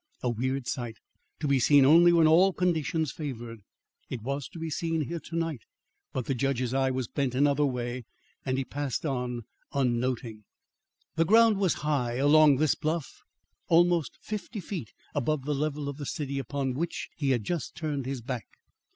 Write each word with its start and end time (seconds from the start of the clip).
A 0.23 0.31
weird 0.31 0.65
sight, 0.65 0.97
to 1.41 1.47
be 1.47 1.59
seen 1.59 1.85
only 1.85 2.11
when 2.11 2.25
all 2.25 2.53
conditions 2.53 3.11
favoured. 3.11 3.59
It 4.09 4.23
was 4.23 4.47
to 4.47 4.57
be 4.57 4.71
seen 4.71 5.01
here 5.01 5.19
to 5.19 5.35
night; 5.35 5.61
but 6.11 6.25
the 6.25 6.33
judge's 6.33 6.73
eye 6.73 6.89
was 6.89 7.07
bent 7.07 7.35
another 7.35 7.67
way, 7.67 8.05
and 8.43 8.57
he 8.57 8.65
passed 8.65 9.05
on, 9.05 9.43
unnoting. 9.73 10.43
The 11.17 11.25
ground 11.25 11.59
was 11.59 11.75
high 11.85 12.15
along 12.15 12.55
this 12.55 12.73
bluff; 12.73 13.21
almost 13.67 14.17
fifty 14.19 14.59
feet 14.59 14.91
above 15.13 15.45
the 15.45 15.53
level 15.53 15.87
of 15.87 15.97
the 15.97 16.07
city 16.07 16.39
upon, 16.39 16.73
which 16.73 17.09
he 17.15 17.29
had 17.29 17.43
just 17.43 17.75
turned 17.75 18.07
his 18.07 18.21
back. 18.23 18.47